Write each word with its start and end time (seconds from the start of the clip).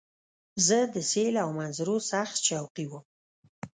زه 0.65 0.77
د 0.93 0.95
سیل 1.11 1.33
او 1.43 1.49
منظرو 1.59 1.97
سخت 2.11 2.35
شوقی 2.47 2.85
وم. 2.87 3.03